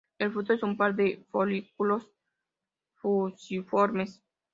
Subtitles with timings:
[0.17, 2.11] El fruto es un par de folículos
[2.95, 4.23] fusiformes.